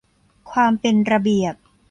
[0.51, 1.55] ความเป็นระเบียบ